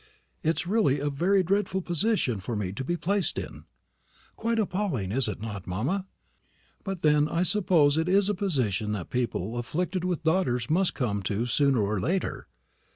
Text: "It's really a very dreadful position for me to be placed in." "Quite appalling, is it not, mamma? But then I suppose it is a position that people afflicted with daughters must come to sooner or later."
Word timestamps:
"It's 0.41 0.65
really 0.65 0.99
a 0.99 1.11
very 1.11 1.43
dreadful 1.43 1.83
position 1.83 2.39
for 2.39 2.55
me 2.55 2.71
to 2.71 2.83
be 2.83 2.97
placed 2.97 3.37
in." 3.37 3.65
"Quite 4.35 4.57
appalling, 4.57 5.11
is 5.11 5.27
it 5.27 5.39
not, 5.39 5.67
mamma? 5.67 6.07
But 6.83 7.03
then 7.03 7.29
I 7.29 7.43
suppose 7.43 7.99
it 7.99 8.09
is 8.09 8.27
a 8.27 8.33
position 8.33 8.93
that 8.93 9.11
people 9.11 9.59
afflicted 9.59 10.03
with 10.03 10.23
daughters 10.23 10.71
must 10.71 10.95
come 10.95 11.21
to 11.29 11.45
sooner 11.45 11.81
or 11.83 11.99
later." 12.01 12.47